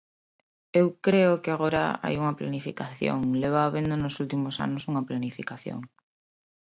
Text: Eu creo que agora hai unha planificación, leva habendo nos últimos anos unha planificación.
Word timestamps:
Eu 0.79 0.87
creo 1.05 1.33
que 1.43 1.51
agora 1.51 1.83
hai 2.03 2.13
unha 2.21 2.37
planificación, 2.39 3.19
leva 3.41 3.59
habendo 3.65 3.95
nos 3.97 4.15
últimos 4.23 4.55
anos 4.65 4.81
unha 4.89 5.05
planificación. 5.09 5.79